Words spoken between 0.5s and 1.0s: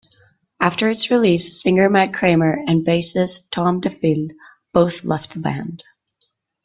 After